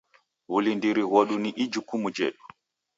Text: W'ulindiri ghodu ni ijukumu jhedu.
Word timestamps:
W'ulindiri 0.51 1.03
ghodu 1.11 1.35
ni 1.43 1.49
ijukumu 1.63 2.07
jhedu. 2.15 2.43